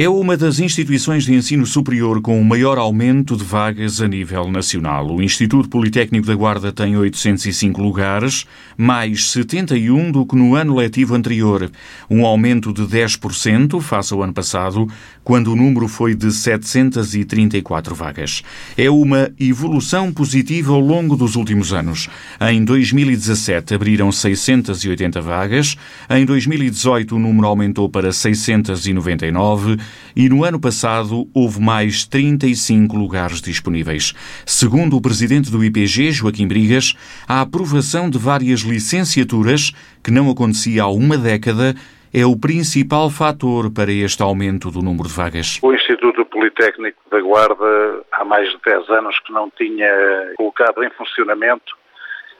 É 0.00 0.08
uma 0.08 0.36
das 0.36 0.60
instituições 0.60 1.24
de 1.24 1.34
ensino 1.34 1.66
superior 1.66 2.20
com 2.20 2.40
o 2.40 2.44
maior 2.44 2.78
aumento 2.78 3.36
de 3.36 3.42
vagas 3.42 4.00
a 4.00 4.06
nível 4.06 4.48
nacional. 4.48 5.10
O 5.10 5.20
Instituto 5.20 5.68
Politécnico 5.68 6.24
da 6.24 6.36
Guarda 6.36 6.70
tem 6.70 6.96
805 6.96 7.82
lugares, 7.82 8.46
mais 8.76 9.32
71 9.32 10.12
do 10.12 10.24
que 10.24 10.36
no 10.36 10.54
ano 10.54 10.76
letivo 10.76 11.16
anterior, 11.16 11.68
um 12.08 12.24
aumento 12.24 12.72
de 12.72 12.82
10% 12.82 13.80
face 13.80 14.14
ao 14.14 14.22
ano 14.22 14.32
passado, 14.32 14.86
quando 15.24 15.52
o 15.52 15.56
número 15.56 15.88
foi 15.88 16.14
de 16.14 16.30
734 16.30 17.92
vagas. 17.92 18.44
É 18.76 18.88
uma 18.88 19.32
evolução 19.36 20.12
positiva 20.12 20.74
ao 20.74 20.80
longo 20.80 21.16
dos 21.16 21.34
últimos 21.34 21.72
anos. 21.72 22.08
Em 22.40 22.64
2017 22.64 23.74
abriram 23.74 24.12
680 24.12 25.20
vagas, 25.20 25.76
em 26.08 26.24
2018 26.24 27.16
o 27.16 27.18
número 27.18 27.48
aumentou 27.48 27.88
para 27.88 28.12
699 28.12 29.87
e 30.14 30.28
no 30.28 30.44
ano 30.44 30.60
passado 30.60 31.28
houve 31.34 31.60
mais 31.60 32.04
35 32.04 32.96
lugares 32.96 33.40
disponíveis. 33.40 34.12
Segundo 34.46 34.96
o 34.96 35.00
presidente 35.00 35.50
do 35.50 35.64
IPG, 35.64 36.12
Joaquim 36.12 36.46
Brigas, 36.46 36.94
a 37.28 37.40
aprovação 37.40 38.10
de 38.10 38.18
várias 38.18 38.60
licenciaturas, 38.60 39.72
que 40.02 40.10
não 40.10 40.30
acontecia 40.30 40.82
há 40.82 40.88
uma 40.88 41.16
década, 41.16 41.74
é 42.12 42.24
o 42.24 42.38
principal 42.38 43.10
fator 43.10 43.70
para 43.72 43.92
este 43.92 44.22
aumento 44.22 44.70
do 44.70 44.80
número 44.80 45.08
de 45.08 45.14
vagas. 45.14 45.58
O 45.62 45.72
Instituto 45.72 46.24
Politécnico 46.24 46.98
da 47.10 47.20
Guarda 47.20 48.02
há 48.12 48.24
mais 48.24 48.50
de 48.50 48.58
10 48.64 48.88
anos 48.90 49.18
que 49.20 49.32
não 49.32 49.50
tinha 49.50 49.90
colocado 50.36 50.82
em 50.82 50.90
funcionamento 50.90 51.76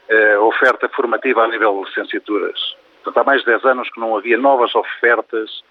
eh, 0.09 0.39
oferta 0.39 0.89
formativa 0.89 1.45
a 1.45 1.49
nível 1.49 1.83
de 1.83 1.91
licenciaturas. 1.91 2.59
Portanto, 3.05 3.23
há 3.23 3.25
mais 3.25 3.41
de 3.41 3.47
10 3.47 3.65
anos 3.67 3.91
que 3.91 4.01
não 4.01 4.17
havia 4.17 4.39
novas 4.39 4.75
ofertas 4.75 5.63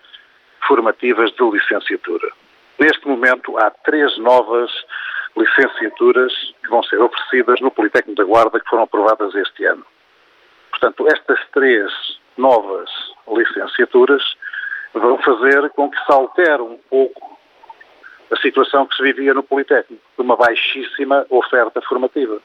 formativas 0.66 1.32
de 1.32 1.44
licenciatura. 1.44 2.30
Neste 2.80 3.08
momento, 3.08 3.58
há 3.58 3.70
três 3.70 4.18
novas 4.18 4.72
licenciaturas 5.36 6.34
que 6.64 6.70
vão 6.70 6.84
ser 6.84 7.00
oferecidas 7.00 7.60
no 7.62 7.72
Politécnico 7.72 8.18
da 8.18 8.24
Guarda 8.24 8.60
que 8.60 8.70
foram 8.70 8.84
aprovadas 8.84 9.34
este 9.36 9.66
ano. 9.66 9.86
Portanto, 10.70 11.08
estas 11.08 11.40
três 11.50 11.92
novas 12.38 12.90
licenciaturas 13.28 14.24
vão 14.94 15.18
fazer 15.20 15.70
com 15.72 15.90
que 15.90 15.98
se 15.98 16.12
altere 16.12 16.62
um 16.62 16.78
pouco 16.90 17.38
a 18.32 18.36
situação 18.38 18.86
que 18.86 18.96
se 18.96 19.04
vivia 19.04 19.34
no 19.34 19.44
Politécnico, 19.44 20.04
de 20.16 20.22
uma 20.22 20.36
baixíssima 20.36 21.26
oferta 21.30 21.82
formativa. 21.82 22.40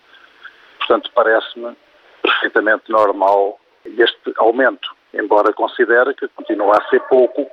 Portanto, 0.79 1.11
parece-me 1.15 1.77
perfeitamente 2.23 2.91
normal 2.91 3.59
este 3.85 4.33
aumento, 4.37 4.95
embora 5.13 5.53
considere 5.53 6.15
que 6.15 6.29
continua 6.29 6.79
a 6.79 6.89
ser 6.89 7.01
pouco 7.09 7.51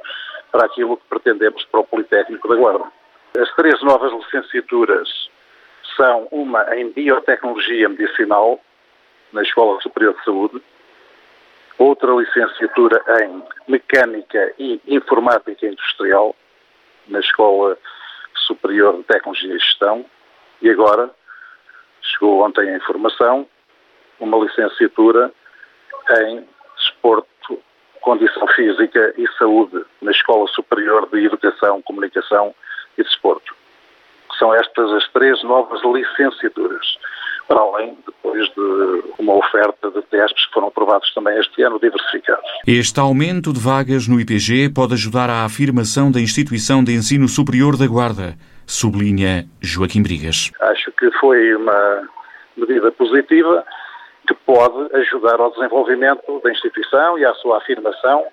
para 0.51 0.65
aquilo 0.65 0.97
que 0.97 1.03
pretendemos 1.07 1.63
para 1.65 1.81
o 1.81 1.85
Politécnico 1.85 2.47
da 2.47 2.55
Guarda. 2.55 2.85
As 3.37 3.53
três 3.55 3.81
novas 3.83 4.11
licenciaturas 4.11 5.29
são 5.95 6.27
uma 6.31 6.75
em 6.75 6.91
Biotecnologia 6.91 7.87
Medicinal, 7.89 8.59
na 9.31 9.43
Escola 9.43 9.79
Superior 9.81 10.15
de 10.15 10.23
Saúde, 10.23 10.61
outra 11.77 12.11
licenciatura 12.13 13.01
em 13.23 13.43
Mecânica 13.67 14.53
e 14.57 14.81
Informática 14.87 15.67
Industrial, 15.67 16.35
na 17.07 17.19
Escola 17.19 17.77
Superior 18.47 18.97
de 18.97 19.03
Tecnologia 19.03 19.53
e 19.55 19.59
Gestão, 19.59 20.05
e 20.61 20.69
agora, 20.69 21.09
chegou 22.01 22.43
ontem 22.43 22.69
a 22.69 22.77
informação, 22.77 23.47
uma 24.19 24.37
licenciatura 24.39 25.31
em 26.23 26.47
Desporto 26.75 27.28
Condição 28.01 28.47
Física 28.55 29.13
e 29.17 29.27
Saúde 29.37 29.83
na 30.01 30.11
Escola 30.11 30.47
Superior 30.47 31.07
de 31.11 31.25
Educação, 31.25 31.81
Comunicação 31.81 32.53
e 32.97 33.03
Desporto. 33.03 33.55
São 34.37 34.53
estas 34.53 34.91
as 34.93 35.07
três 35.11 35.43
novas 35.43 35.81
licenciaturas, 35.83 36.97
para 37.47 37.59
além 37.59 37.97
depois 38.05 38.47
de 38.49 39.03
uma 39.19 39.33
oferta 39.33 39.91
de 39.91 40.01
testes 40.03 40.45
que 40.45 40.53
foram 40.53 40.67
aprovados 40.69 41.13
também 41.13 41.37
este 41.39 41.61
ano, 41.61 41.79
diversificados. 41.79 42.49
Este 42.65 42.99
aumento 42.99 43.51
de 43.51 43.59
vagas 43.59 44.07
no 44.07 44.19
IPG 44.19 44.69
pode 44.73 44.93
ajudar 44.93 45.29
à 45.29 45.43
afirmação 45.43 46.11
da 46.11 46.21
instituição 46.21 46.83
de 46.83 46.93
ensino 46.93 47.27
superior 47.27 47.75
da 47.75 47.87
Guarda, 47.87 48.35
sublinha 48.65 49.45
Joaquim 49.61 50.01
Brigas. 50.03 50.51
Acho 50.61 50.91
que 50.93 51.11
foi 51.19 51.55
uma 51.55 52.07
medida 52.55 52.91
positiva 52.91 53.65
pode 54.49 54.95
ajudar 54.95 55.39
ao 55.39 55.51
desenvolvimento 55.51 56.41
da 56.43 56.49
instituição 56.49 57.19
e 57.19 57.23
à 57.23 57.35
sua 57.35 57.59
afirmação 57.59 58.25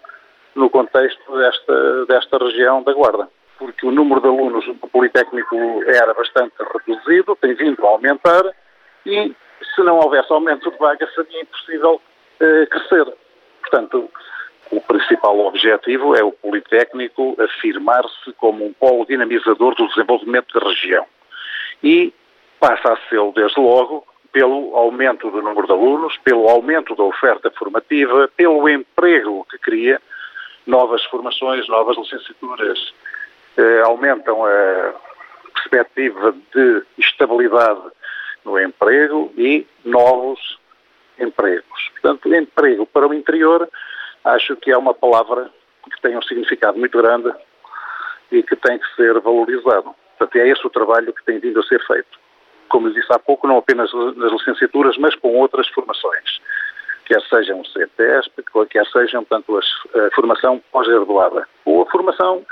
no 0.55 0.71
contexto 0.71 1.37
desta, 1.37 2.07
desta 2.07 2.39
região 2.39 2.83
da 2.83 2.95
Guarda. 2.95 3.29
Porque 3.59 3.85
o 3.87 3.91
número 3.91 4.23
de 4.23 4.27
alunos 4.27 4.65
do 4.65 4.89
Politécnico 4.89 5.55
era 5.87 6.15
bastante 6.15 6.55
reduzido, 6.73 7.37
tem 7.37 7.53
vindo 7.53 7.87
a 7.87 7.91
aumentar 7.91 8.45
e 9.05 9.35
se 9.75 9.83
não 9.83 9.99
houvesse 9.99 10.33
aumento 10.33 10.71
de 10.71 10.79
vagas 10.79 11.15
seria 11.15 11.43
impossível 11.43 12.01
eh, 12.41 12.65
crescer. 12.65 13.13
Portanto, 13.61 14.11
o 14.71 14.81
principal 14.81 15.39
objetivo 15.41 16.17
é 16.17 16.25
o 16.25 16.33
Politécnico 16.33 17.37
afirmar-se 17.39 18.33
como 18.39 18.65
um 18.65 18.73
polo 18.73 19.05
dinamizador 19.05 19.75
do 19.75 19.87
desenvolvimento 19.89 20.59
da 20.59 20.67
região. 20.67 21.05
E 21.83 22.15
passa 22.59 22.95
a 22.95 22.97
ser, 23.11 23.21
desde 23.35 23.61
logo, 23.61 24.03
pelo 24.37 24.77
aumento 24.77 25.31
do 25.31 25.41
número 25.41 25.67
de 25.67 25.73
alunos, 25.73 26.19
pelo 26.19 26.47
aumento 26.51 26.95
da 26.95 27.03
oferta 27.05 27.51
formativa, 27.53 28.29
pelo 28.37 28.69
emprego 28.69 29.47
que 29.49 29.57
cria, 29.57 29.99
novas 30.67 31.03
formações, 31.07 31.67
novas 31.69 31.97
licenciaturas, 31.97 32.93
eh, 33.57 33.81
aumentam 33.87 34.45
a 34.45 34.93
perspectiva 35.55 36.35
de 36.55 36.83
estabilidade 36.99 37.81
no 38.45 38.61
emprego 38.61 39.33
e 39.39 39.67
novos 39.83 40.59
empregos. 41.19 41.91
Portanto, 41.93 42.35
emprego 42.35 42.85
para 42.85 43.09
o 43.09 43.15
interior, 43.15 43.67
acho 44.23 44.55
que 44.57 44.71
é 44.71 44.77
uma 44.77 44.93
palavra 44.93 45.51
que 45.91 46.03
tem 46.03 46.15
um 46.15 46.21
significado 46.21 46.79
muito 46.79 46.99
grande 46.99 47.33
e 48.31 48.43
que 48.43 48.55
tem 48.57 48.79
que 48.79 48.97
ser 48.97 49.19
valorizado. 49.19 49.95
Portanto, 50.19 50.37
é 50.37 50.49
esse 50.51 50.67
o 50.67 50.69
trabalho 50.69 51.15
que 51.15 51.25
tem 51.25 51.39
vindo 51.39 51.59
a 51.59 51.63
ser 51.63 51.83
feito 51.87 52.26
como 52.69 52.91
disse 52.91 53.13
há 53.13 53.19
pouco, 53.19 53.47
não 53.47 53.59
apenas 53.59 53.93
nas 54.17 54.33
licenciaturas, 54.33 54.97
mas 54.99 55.15
com 55.17 55.35
outras 55.37 55.69
formações, 55.69 56.41
quer 57.05 57.21
sejam 57.23 57.63
CTESP, 57.63 58.43
quer 58.71 58.87
sejam, 58.87 59.25
portanto, 59.25 59.59
a 59.59 60.15
formação 60.15 60.63
pós-graduada, 60.73 61.47
ou 61.65 61.83
a 61.83 61.87
formação 61.87 62.45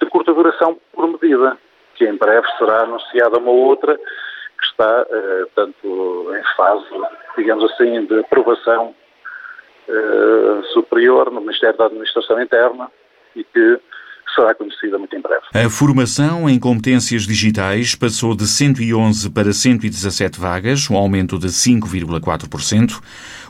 de 0.00 0.08
curta 0.08 0.32
duração 0.32 0.78
por 0.92 1.06
medida, 1.06 1.56
que 1.94 2.06
em 2.06 2.16
breve 2.16 2.46
será 2.58 2.82
anunciada 2.82 3.38
uma 3.38 3.50
outra 3.50 3.96
que 3.96 4.66
está, 4.66 5.06
eh, 5.10 5.46
tanto 5.54 6.34
em 6.34 6.56
fase, 6.56 6.86
digamos 7.36 7.70
assim, 7.70 8.04
de 8.06 8.20
aprovação 8.20 8.94
eh, 9.88 10.62
superior 10.72 11.30
no 11.30 11.40
Ministério 11.40 11.76
da 11.76 11.86
Administração 11.86 12.40
Interna 12.40 12.90
e 13.34 13.44
que 13.44 13.80
será 14.34 14.54
conhecida 14.54 14.98
muito 14.98 15.14
em 15.16 15.20
breve. 15.20 15.42
A 15.52 15.68
formação 15.68 16.48
em 16.48 16.58
competências 16.58 17.22
digitais 17.24 17.94
passou 17.94 18.34
de 18.34 18.46
111 18.46 19.30
para 19.30 19.52
117 19.52 20.38
vagas, 20.38 20.88
um 20.90 20.96
aumento 20.96 21.38
de 21.38 21.48
5,4%. 21.48 23.00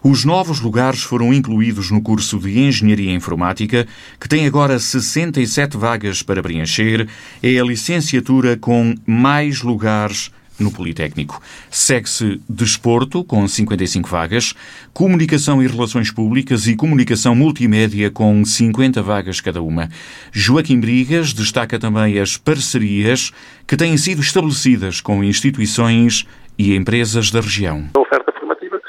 Os 0.03 0.25
novos 0.25 0.61
lugares 0.61 1.03
foram 1.03 1.33
incluídos 1.33 1.91
no 1.91 2.03
curso 2.03 2.39
de 2.39 2.59
Engenharia 2.59 3.13
Informática, 3.13 3.87
que 4.19 4.29
tem 4.29 4.47
agora 4.47 4.79
67 4.79 5.77
vagas 5.77 6.23
para 6.23 6.43
preencher. 6.43 7.09
É 7.43 7.59
a 7.59 7.65
licenciatura 7.65 8.57
com 8.57 8.95
mais 9.07 9.63
lugares 9.63 10.31
no 10.63 10.73
Politécnico. 10.73 11.41
Segue-se 11.71 12.41
Desporto, 12.49 13.25
com 13.25 13.47
55 13.47 14.09
vagas, 14.09 14.55
Comunicação 14.93 15.63
e 15.63 15.67
Relações 15.67 16.11
Públicas 16.11 16.67
e 16.67 16.77
Comunicação 16.77 17.35
Multimédia, 17.35 18.11
com 18.11 18.45
50 18.45 19.03
vagas 19.03 19.41
cada 19.41 19.63
uma. 19.63 19.89
Joaquim 20.33 20.81
Brigas 20.81 21.33
destaca 21.33 21.79
também 21.79 22.19
as 22.19 22.37
parcerias 22.37 23.33
que 23.67 23.77
têm 23.77 23.97
sido 23.97 24.21
estabelecidas 24.21 25.01
com 25.01 25.25
instituições 25.25 26.27
e 26.59 26.77
empresas 26.77 27.31
da 27.31 27.41
região. 27.41 27.89
A 27.95 28.01
oferta 28.01 28.33
formativa 28.33 28.81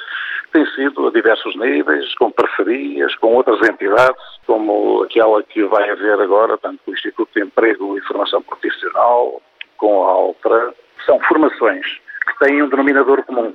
tem 0.51 0.66
sido 0.75 1.07
a 1.07 1.12
diversos 1.12 1.56
níveis, 1.56 2.13
com 2.16 2.30
parcerias, 2.31 3.16
com 3.16 3.36
outras 3.36 3.62
entidades, 3.68 4.22
como 4.46 5.04
aquela 5.04 5.42
que 5.44 5.63
vai 5.63 5.90
haver 5.90 6.19
agora, 6.19 6.57
tanto 6.57 6.80
com 6.84 6.92
o 6.92 6.94
Instituto 6.94 7.30
de 7.34 7.44
Emprego 7.44 7.98
e 7.98 8.01
Formação 8.01 8.42
Profissional, 8.42 9.42
com 9.78 10.04
a 10.04 10.12
Altra, 10.12 10.74
são 11.06 11.19
formações 11.21 11.86
que 12.27 12.45
têm 12.45 12.62
um 12.62 12.69
denominador 12.69 13.24
comum, 13.24 13.53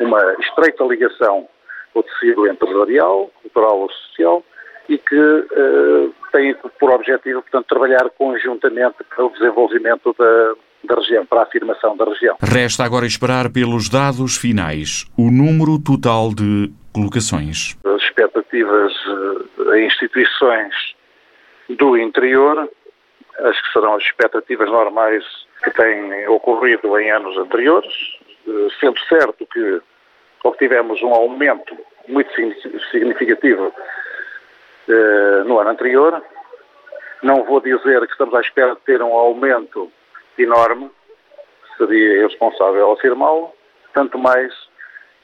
uma 0.00 0.34
estreita 0.40 0.84
ligação 0.84 1.48
ao 1.94 2.02
tecido 2.02 2.46
empresarial, 2.48 3.30
cultural 3.42 3.80
ou 3.80 3.90
social 3.90 4.44
e 4.88 4.98
que 4.98 5.16
uh, 5.16 6.14
têm 6.32 6.54
por 6.78 6.90
objetivo, 6.90 7.40
portanto, 7.42 7.66
trabalhar 7.66 8.10
conjuntamente 8.18 8.96
para 9.08 9.24
o 9.24 9.30
desenvolvimento 9.30 10.14
da, 10.18 10.54
da 10.84 11.00
região, 11.00 11.24
para 11.24 11.40
a 11.40 11.42
afirmação 11.44 11.96
da 11.96 12.04
região. 12.04 12.36
Resta 12.42 12.84
agora 12.84 13.06
esperar 13.06 13.50
pelos 13.50 13.88
dados 13.88 14.36
finais, 14.36 15.06
o 15.16 15.30
número 15.30 15.78
total 15.78 16.34
de 16.34 16.70
colocações. 16.92 17.76
As 17.84 18.02
expectativas 18.02 18.92
uh, 19.06 19.74
em 19.74 19.86
instituições 19.86 20.74
do 21.78 21.96
interior 21.96 22.68
acho 23.40 23.62
que 23.62 23.72
serão 23.72 23.94
as 23.94 24.02
expectativas 24.02 24.68
normais 24.68 25.24
que 25.62 25.70
têm 25.70 26.28
ocorrido 26.28 26.98
em 26.98 27.10
anos 27.10 27.36
anteriores, 27.36 27.92
eh, 28.46 28.68
sendo 28.80 28.98
certo 29.08 29.46
que 29.46 29.80
obtivemos 30.44 31.02
um 31.02 31.12
aumento 31.12 31.76
muito 32.08 32.30
significativo 32.90 33.72
eh, 34.88 35.42
no 35.46 35.58
ano 35.58 35.70
anterior. 35.70 36.22
Não 37.22 37.44
vou 37.44 37.60
dizer 37.60 38.00
que 38.06 38.12
estamos 38.12 38.34
à 38.34 38.40
espera 38.40 38.74
de 38.74 38.80
ter 38.82 39.02
um 39.02 39.14
aumento 39.14 39.90
enorme, 40.38 40.90
seria 41.76 42.18
irresponsável 42.18 42.92
afirmá-lo, 42.92 43.52
tanto 43.94 44.18
mais 44.18 44.52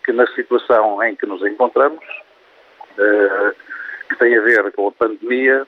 que 0.05 0.13
na 0.13 0.27
situação 0.29 1.03
em 1.03 1.15
que 1.15 1.27
nos 1.27 1.45
encontramos, 1.45 2.05
eh, 2.99 3.55
que 4.09 4.17
tem 4.17 4.37
a 4.37 4.41
ver 4.41 4.73
com 4.73 4.89
a 4.89 4.93
pandemia, 4.93 5.67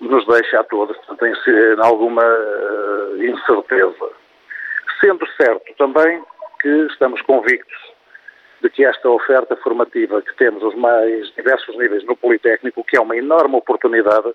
nos 0.00 0.26
deixa 0.26 0.60
a 0.60 0.64
todos 0.64 0.96
tem 1.18 1.32
em 1.32 1.84
alguma 1.84 2.24
incerteza. 3.18 4.10
Sendo 5.00 5.26
certo 5.36 5.74
também 5.76 6.22
que 6.60 6.68
estamos 6.90 7.20
convictos 7.22 7.96
de 8.62 8.70
que 8.70 8.84
esta 8.84 9.08
oferta 9.08 9.56
formativa 9.56 10.22
que 10.22 10.34
temos 10.36 10.62
aos 10.62 10.74
mais 10.74 11.32
diversos 11.34 11.76
níveis 11.76 12.04
no 12.04 12.16
Politécnico, 12.16 12.84
que 12.84 12.96
é 12.96 13.00
uma 13.00 13.16
enorme 13.16 13.56
oportunidade 13.56 14.32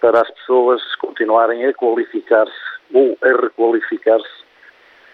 para 0.00 0.20
as 0.20 0.30
pessoas 0.30 0.82
continuarem 0.96 1.64
a 1.66 1.72
qualificar-se 1.72 2.52
ou 2.92 3.16
a 3.22 3.28
requalificar-se, 3.28 4.44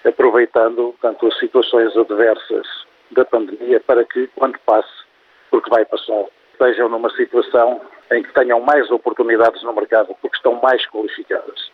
aproveitando 0.05 0.95
tanto 1.01 1.27
as 1.27 1.39
situações 1.39 1.97
adversas 1.97 2.67
da 3.13 3.25
pandemia 3.25 3.81
para 3.81 4.05
que, 4.05 4.29
quando 4.35 4.59
passe, 4.61 5.05
porque 5.51 5.71
vai 5.71 5.85
passar, 5.85 6.25
estejam 6.55 6.89
numa 6.89 7.11
situação 7.11 7.81
em 8.13 8.23
que 8.23 8.33
tenham 8.33 8.61
mais 8.61 8.91
oportunidades 8.91 9.63
no 9.63 9.73
mercado 9.73 10.15
porque 10.21 10.37
estão 10.37 10.61
mais 10.63 10.87
qualificadas. 10.87 11.71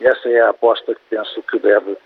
Essa 0.00 0.28
é 0.28 0.40
a 0.40 0.50
aposta 0.50 0.94
que 0.94 1.00
penso 1.10 1.42
que 1.42 1.58
deve 1.58 1.96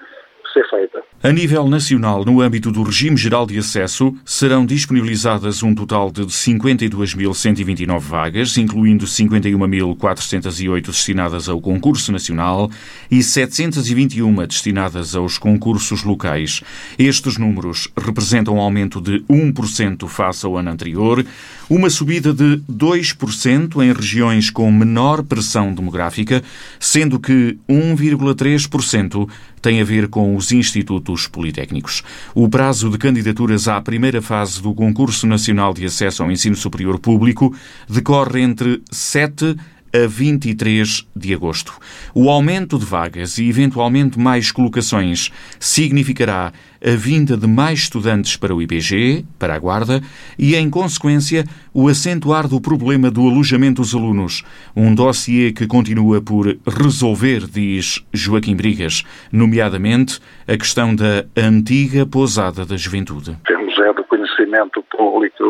ser 0.56 0.68
feita. 0.68 1.02
A 1.22 1.32
nível 1.32 1.68
nacional, 1.68 2.24
no 2.24 2.40
âmbito 2.40 2.70
do 2.70 2.82
regime 2.82 3.16
geral 3.16 3.46
de 3.46 3.58
acesso, 3.58 4.14
serão 4.24 4.64
disponibilizadas 4.64 5.62
um 5.62 5.74
total 5.74 6.10
de 6.10 6.22
52.129 6.22 7.98
vagas, 8.00 8.56
incluindo 8.56 9.04
51.408 9.04 10.86
destinadas 10.86 11.48
ao 11.48 11.60
concurso 11.60 12.10
nacional 12.12 12.70
e 13.10 13.22
721 13.22 14.46
destinadas 14.46 15.14
aos 15.14 15.36
concursos 15.36 16.04
locais. 16.04 16.62
Estes 16.98 17.36
números 17.36 17.88
representam 17.96 18.54
um 18.56 18.60
aumento 18.60 19.00
de 19.00 19.20
1% 19.28 20.08
face 20.08 20.46
ao 20.46 20.56
ano 20.56 20.70
anterior, 20.70 21.24
uma 21.68 21.90
subida 21.90 22.32
de 22.32 22.62
2% 22.70 23.82
em 23.82 23.92
regiões 23.92 24.50
com 24.50 24.70
menor 24.70 25.22
pressão 25.22 25.74
demográfica, 25.74 26.42
sendo 26.78 27.18
que 27.18 27.58
1,3% 27.68 29.28
tem 29.66 29.80
a 29.80 29.84
ver 29.84 30.06
com 30.06 30.36
os 30.36 30.52
institutos 30.52 31.26
politécnicos. 31.26 32.04
O 32.32 32.48
prazo 32.48 32.88
de 32.88 32.96
candidaturas 32.98 33.66
à 33.66 33.80
primeira 33.80 34.22
fase 34.22 34.62
do 34.62 34.72
Concurso 34.72 35.26
Nacional 35.26 35.74
de 35.74 35.84
Acesso 35.84 36.22
ao 36.22 36.30
Ensino 36.30 36.54
Superior 36.54 37.00
Público 37.00 37.52
decorre 37.88 38.42
entre 38.42 38.80
7 38.92 39.56
a 40.04 40.06
23 40.06 41.08
de 41.14 41.34
agosto. 41.34 41.72
O 42.14 42.28
aumento 42.28 42.78
de 42.78 42.84
vagas 42.84 43.38
e, 43.38 43.48
eventualmente, 43.48 44.18
mais 44.18 44.50
colocações 44.50 45.30
significará 45.58 46.52
a 46.84 46.90
vinda 46.90 47.36
de 47.36 47.46
mais 47.46 47.80
estudantes 47.80 48.36
para 48.36 48.54
o 48.54 48.60
IPG, 48.60 49.24
para 49.38 49.54
a 49.54 49.58
Guarda, 49.58 50.00
e, 50.38 50.54
em 50.54 50.68
consequência, 50.68 51.44
o 51.72 51.88
acentuar 51.88 52.48
do 52.48 52.60
problema 52.60 53.10
do 53.10 53.22
alojamento 53.22 53.82
dos 53.82 53.94
alunos, 53.94 54.44
um 54.74 54.94
dossiê 54.94 55.52
que 55.52 55.66
continua 55.66 56.20
por 56.20 56.56
resolver, 56.66 57.46
diz 57.46 58.04
Joaquim 58.12 58.56
Brigas, 58.56 59.04
nomeadamente 59.32 60.20
a 60.46 60.56
questão 60.56 60.94
da 60.94 61.24
antiga 61.36 62.06
pousada 62.06 62.64
da 62.64 62.76
juventude. 62.76 63.36
Temos 63.46 63.78
é 63.78 63.92
do 63.92 64.04
conhecimento 64.04 64.82
público 64.96 65.44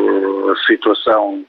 a 0.50 0.66
situação 0.66 1.44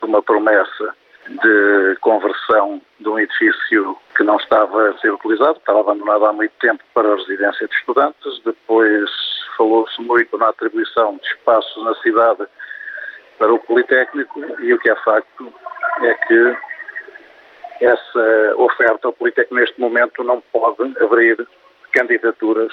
de 0.00 0.08
uma 0.08 0.22
promessa 0.22 0.94
de 1.30 1.96
conversão 2.00 2.80
de 2.98 3.08
um 3.08 3.18
edifício 3.18 3.96
que 4.16 4.24
não 4.24 4.36
estava 4.36 4.90
a 4.90 4.98
ser 4.98 5.12
utilizado, 5.12 5.58
estava 5.58 5.80
abandonado 5.80 6.26
há 6.26 6.32
muito 6.32 6.52
tempo 6.60 6.82
para 6.92 7.12
a 7.12 7.16
residência 7.16 7.68
de 7.68 7.74
estudantes. 7.74 8.40
Depois 8.44 9.08
falou-se 9.56 10.00
muito 10.02 10.36
na 10.38 10.48
atribuição 10.48 11.16
de 11.16 11.26
espaços 11.28 11.84
na 11.84 11.94
cidade 11.96 12.46
para 13.38 13.52
o 13.52 13.58
Politécnico 13.58 14.40
e 14.60 14.74
o 14.74 14.78
que 14.78 14.90
é 14.90 14.96
facto 14.96 15.52
é 16.02 16.14
que 16.14 16.56
essa 17.80 18.54
oferta 18.56 19.06
ao 19.06 19.12
Politécnico 19.12 19.54
neste 19.54 19.80
momento 19.80 20.24
não 20.24 20.42
pode 20.52 20.82
abrir 21.02 21.46
candidaturas 21.92 22.72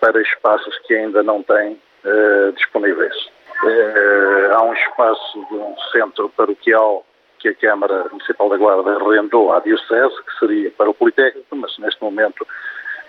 para 0.00 0.20
espaços 0.20 0.78
que 0.86 0.94
ainda 0.94 1.22
não 1.22 1.42
têm 1.42 1.80
uh, 2.04 2.52
disponíveis. 2.52 3.14
Uh, 3.62 4.54
há 4.54 4.62
um 4.62 4.72
espaço 4.72 5.46
de 5.50 5.54
um 5.54 5.76
centro 5.92 6.28
paroquial 6.30 7.04
que 7.40 7.48
a 7.48 7.54
Câmara 7.54 8.06
Municipal 8.10 8.48
da 8.48 8.56
Guarda 8.56 8.90
arrendou 8.90 9.52
à 9.52 9.60
Diocese, 9.60 10.14
que 10.24 10.38
seria 10.38 10.70
para 10.70 10.90
o 10.90 10.94
Politécnico, 10.94 11.56
mas 11.56 11.76
neste 11.78 12.00
momento 12.02 12.46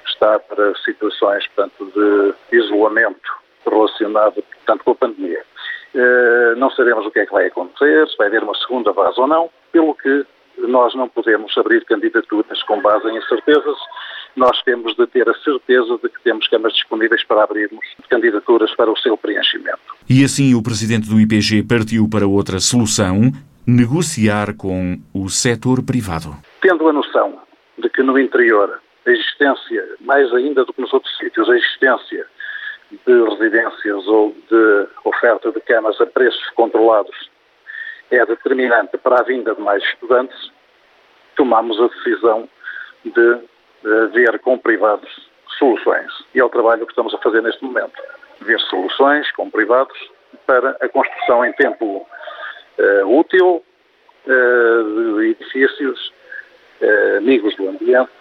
está 0.08 0.40
para 0.40 0.74
situações 0.84 1.46
portanto, 1.48 1.92
de 1.96 2.58
isolamento 2.58 3.32
relacionado 3.66 4.42
portanto, 4.42 4.84
com 4.84 4.92
a 4.92 4.96
pandemia. 4.96 5.44
Uh, 5.94 6.56
não 6.56 6.72
sabemos 6.72 7.06
o 7.06 7.12
que 7.12 7.20
é 7.20 7.26
que 7.26 7.34
vai 7.34 7.48
acontecer, 7.48 8.08
se 8.08 8.18
vai 8.18 8.28
haver 8.28 8.44
uma 8.44 8.56
segunda 8.56 8.94
base 8.94 9.20
ou 9.20 9.28
não, 9.28 9.50
pelo 9.72 9.94
que 9.94 10.26
nós 10.58 10.96
não 10.96 11.10
podemos 11.10 11.56
abrir 11.58 11.84
candidaturas 11.86 12.64
com 12.64 12.82
base 12.82 13.08
em 13.08 13.18
incertezas, 13.18 13.78
nós 14.36 14.62
temos 14.64 14.96
de 14.96 15.06
ter 15.08 15.28
a 15.28 15.34
certeza 15.40 16.00
de 16.02 16.10
que 16.10 16.22
temos 16.24 16.48
câmaras 16.48 16.74
disponíveis 16.74 17.24
para 17.26 17.44
abrirmos 17.44 17.86
candidaturas 18.10 18.74
para 18.76 18.92
o 18.92 18.98
seu 18.98 19.18
preenchimento. 19.18 19.80
E 20.10 20.24
assim 20.24 20.54
o 20.54 20.64
Presidente 20.64 21.10
do 21.10 21.20
IPG 21.20 21.64
partiu 21.64 22.08
para 22.10 22.28
outra 22.28 22.60
solução, 22.60 23.32
negociar 23.66 24.56
com 24.58 24.98
o 25.14 25.30
setor 25.30 25.84
privado. 25.86 26.36
Tendo 26.62 26.88
a 26.88 26.94
noção 26.94 27.40
de 27.78 27.90
que 27.90 28.04
no 28.04 28.18
interior 28.18 28.82
a 29.06 29.10
existência, 29.10 29.84
mais 30.02 30.32
ainda 30.34 30.64
do 30.66 30.74
que 30.74 30.82
nos 30.82 30.94
outros 30.94 31.16
sítios, 31.18 31.50
a 31.50 31.56
existência 31.56 32.26
de 32.92 33.24
residências 33.30 34.08
ou 34.08 34.36
de 34.50 34.88
oferta 35.06 35.52
de 35.52 35.60
camas 35.62 36.00
a 36.02 36.06
preços 36.06 36.48
controlados 36.56 37.30
é 38.12 38.26
determinante 38.26 38.98
para 38.98 39.22
a 39.22 39.24
vinda 39.24 39.56
de 39.56 39.62
mais 39.62 39.82
estudantes, 39.84 40.52
tomamos 41.36 41.80
a 41.80 41.88
decisão 41.88 42.48
de 43.06 43.40
ver 44.14 44.38
com 44.40 44.58
privados 44.58 45.10
soluções. 45.58 46.12
E 46.36 46.40
é 46.40 46.44
o 46.44 46.50
trabalho 46.50 46.86
que 46.86 46.92
estamos 46.92 47.14
a 47.14 47.18
fazer 47.20 47.42
neste 47.42 47.64
momento. 47.64 47.94
Ver 48.42 48.60
soluções 48.62 49.32
com 49.32 49.50
privados 49.50 49.98
para 50.46 50.72
a 50.82 50.90
construção 50.90 51.46
em 51.46 51.54
tempo 51.54 52.06
uh, 52.82 53.20
útil 53.20 53.64
uh, 54.26 55.18
de 55.18 55.30
edifícios 55.32 56.12
uh, 56.82 57.18
amigos 57.18 57.56
do 57.56 57.70
ambiente 57.70 58.12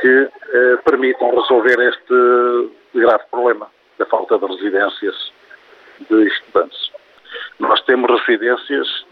que 0.00 0.28
permitam 0.84 1.34
resolver 1.34 1.80
este 1.80 2.70
grave 2.94 3.24
problema 3.30 3.70
da 3.98 4.04
falta 4.04 4.38
de 4.38 4.46
residências 4.46 5.32
de 6.10 6.26
estudantes. 6.26 6.90
Nós 7.58 7.80
temos 7.84 8.10
residências, 8.20 9.06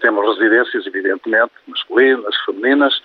temos 0.00 0.38
residências, 0.38 0.86
evidentemente, 0.86 1.52
masculinas, 1.66 2.34
femininas, 2.46 3.02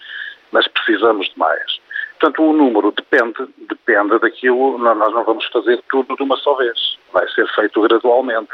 mas 0.52 0.68
precisamos 0.70 1.28
de 1.28 1.38
mais. 1.38 1.82
Portanto, 2.20 2.44
o 2.44 2.54
número 2.54 2.92
depende, 2.92 3.46
depende 3.68 4.18
daquilo, 4.20 4.78
nós 4.78 5.14
não 5.14 5.24
vamos 5.26 5.46
fazer 5.48 5.82
tudo 5.90 6.16
de 6.16 6.24
uma 6.24 6.38
só 6.38 6.56
vez. 6.56 6.98
Vai 7.12 7.28
ser 7.30 7.48
feito 7.56 7.82
gradualmente 7.82 8.52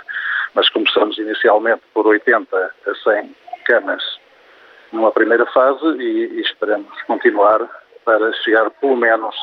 mas 0.56 0.70
começamos 0.70 1.18
inicialmente 1.18 1.82
por 1.94 2.08
80 2.08 2.56
a 2.56 2.96
100 2.96 3.36
camas 3.66 4.02
numa 4.92 5.12
primeira 5.12 5.46
fase 5.48 5.86
e, 6.00 6.38
e 6.38 6.42
esperamos 6.42 6.90
continuar 7.04 7.60
para 8.06 8.32
chegar 8.44 8.70
pelo 8.72 8.96
menos 8.96 9.36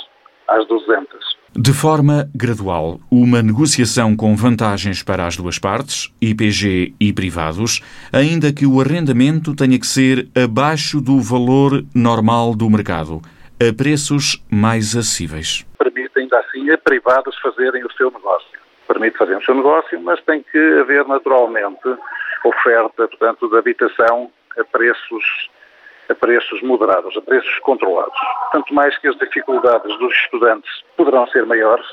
às 0.48 0.66
200. 0.66 1.42
De 1.54 1.72
forma 1.72 2.30
gradual, 2.34 2.98
uma 3.10 3.42
negociação 3.42 4.16
com 4.16 4.34
vantagens 4.34 5.02
para 5.02 5.26
as 5.26 5.36
duas 5.36 5.58
partes, 5.58 6.10
IPG 6.20 6.94
e 6.98 7.12
privados, 7.12 7.82
ainda 8.10 8.52
que 8.52 8.64
o 8.64 8.80
arrendamento 8.80 9.54
tenha 9.54 9.78
que 9.78 9.86
ser 9.86 10.28
abaixo 10.34 11.00
do 11.00 11.20
valor 11.20 11.84
normal 11.94 12.54
do 12.54 12.70
mercado, 12.70 13.20
a 13.60 13.72
preços 13.76 14.42
mais 14.50 14.96
acessíveis. 14.96 15.66
Permite 15.78 16.18
ainda 16.18 16.38
assim 16.38 16.70
a 16.70 16.78
privados 16.78 17.38
fazerem 17.40 17.84
o 17.84 17.92
seu 17.92 18.10
negócio 18.10 18.61
permite 18.92 19.16
fazer 19.16 19.36
o 19.36 19.44
seu 19.44 19.54
negócio, 19.54 20.00
mas 20.00 20.20
tem 20.22 20.42
que 20.42 20.58
haver 20.80 21.06
naturalmente 21.06 21.96
oferta, 22.44 23.08
portanto, 23.08 23.48
de 23.48 23.56
habitação 23.56 24.30
a 24.58 24.64
preços, 24.64 25.50
a 26.08 26.14
preços 26.14 26.60
moderados, 26.62 27.16
a 27.16 27.22
preços 27.22 27.58
controlados. 27.60 28.18
Tanto 28.52 28.74
mais 28.74 28.96
que 28.98 29.08
as 29.08 29.16
dificuldades 29.16 29.96
dos 29.98 30.12
estudantes 30.24 30.70
poderão 30.96 31.26
ser 31.28 31.46
maiores 31.46 31.86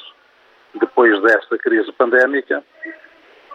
depois 0.75 1.19
desta 1.21 1.57
crise 1.57 1.91
pandémica 1.93 2.63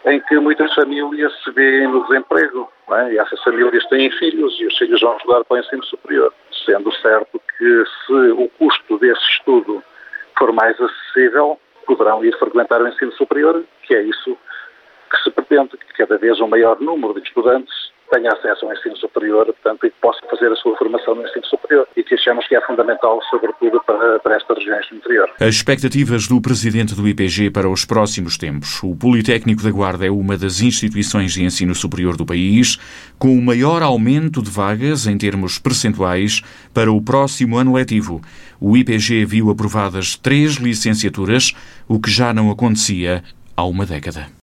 em 0.05 0.19
que 0.21 0.39
muitas 0.39 0.73
famílias 0.75 1.33
se 1.43 1.51
veem 1.51 1.87
no 1.87 2.03
desemprego, 2.07 2.71
é? 2.91 3.13
e 3.13 3.17
essas 3.17 3.41
famílias 3.43 3.85
têm 3.87 4.11
filhos 4.11 4.55
e 4.59 4.67
os 4.67 4.77
filhos 4.77 5.01
vão 5.01 5.17
estudar 5.17 5.43
para 5.45 5.57
o 5.57 5.59
ensino 5.59 5.83
superior, 5.83 6.31
sendo 6.65 6.91
certo 6.95 7.41
que 7.57 7.83
se 8.05 8.13
o 8.13 8.47
custo 8.59 8.99
desse 8.99 9.23
estudo 9.31 9.83
for 10.37 10.51
mais 10.51 10.79
acessível, 10.79 11.59
poderão 11.85 12.23
ir 12.23 12.37
frequentar 12.37 12.81
o 12.81 12.87
ensino 12.87 13.11
superior, 13.13 13.63
que 13.83 13.95
é 13.95 14.01
isso 14.01 14.37
que 15.09 15.17
se 15.23 15.31
pretende, 15.31 15.77
que 15.77 15.93
cada 15.97 16.17
vez 16.17 16.39
um 16.41 16.47
maior 16.47 16.79
número 16.79 17.13
de 17.13 17.27
estudantes 17.27 17.84
tenha 18.11 18.31
acesso 18.31 18.65
ao 18.65 18.73
ensino 18.73 18.97
superior, 18.97 19.45
portanto, 19.45 19.85
e 19.85 19.89
que 19.89 19.95
possa 20.01 20.19
fazer 20.29 20.51
a 20.51 20.55
sua 20.55 20.77
formação 20.77 21.15
no 21.15 21.23
ensino 21.23 21.45
superior 21.45 21.87
e 21.95 22.03
que 22.03 22.15
achamos 22.15 22.47
que 22.47 22.55
é 22.55 22.61
fundamental, 22.61 23.19
sobretudo, 23.29 23.81
para, 23.85 24.19
para 24.19 24.35
estas 24.35 24.57
regiões 24.57 24.87
do 24.89 24.95
interior. 24.95 25.29
As 25.39 25.55
expectativas 25.55 26.27
do 26.27 26.41
presidente 26.41 26.95
do 26.95 27.07
IPG 27.07 27.49
para 27.51 27.69
os 27.69 27.85
próximos 27.85 28.37
tempos. 28.37 28.81
O 28.83 28.95
Politécnico 28.95 29.63
da 29.63 29.71
Guarda 29.71 30.05
é 30.05 30.11
uma 30.11 30.37
das 30.37 30.61
instituições 30.61 31.33
de 31.33 31.43
ensino 31.43 31.73
superior 31.73 32.15
do 32.15 32.25
país, 32.25 32.77
com 33.17 33.37
o 33.37 33.41
maior 33.41 33.81
aumento 33.81 34.41
de 34.41 34.49
vagas 34.49 35.07
em 35.07 35.17
termos 35.17 35.57
percentuais 35.57 36.41
para 36.73 36.91
o 36.91 37.01
próximo 37.01 37.57
ano 37.57 37.73
letivo. 37.73 38.21
O 38.59 38.77
IPG 38.77 39.25
viu 39.25 39.49
aprovadas 39.49 40.15
três 40.15 40.55
licenciaturas, 40.55 41.53
o 41.87 41.99
que 41.99 42.09
já 42.09 42.33
não 42.33 42.49
acontecia 42.49 43.23
há 43.55 43.63
uma 43.63 43.85
década. 43.85 44.34